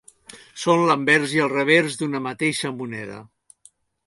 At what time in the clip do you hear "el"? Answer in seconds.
1.45-1.51